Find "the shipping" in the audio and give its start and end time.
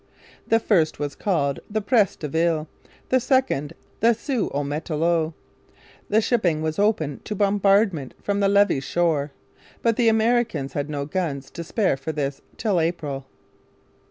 6.09-6.63